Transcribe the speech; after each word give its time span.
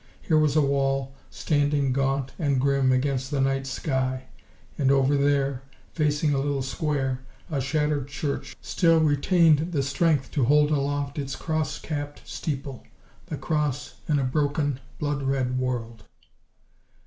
Here 0.19 0.39
was 0.39 0.55
a 0.55 0.63
wall, 0.63 1.13
standing 1.29 1.93
gaunt 1.93 2.31
and 2.39 2.59
grim 2.59 2.91
against 2.91 3.29
the 3.29 3.39
night 3.39 3.67
sky; 3.67 4.23
and 4.75 4.89
over 4.89 5.15
there, 5.15 5.61
facing 5.93 6.33
a 6.33 6.39
little 6.39 6.63
square, 6.63 7.21
a 7.51 7.61
shattered 7.61 8.07
church 8.07 8.55
still 8.61 8.99
retained 8.99 9.73
the 9.73 9.83
strength 9.83 10.31
to 10.31 10.45
hold 10.45 10.71
aloft 10.71 11.19
its 11.19 11.35
cross 11.35 11.77
capped 11.79 12.23
steeple. 12.25 12.83
The 13.27 13.37
Cross... 13.37 13.93
in 14.09 14.17
a 14.17 14.23
broken, 14.23 14.79
blood 14.97 15.21
red 15.21 15.59
world! 15.59 16.03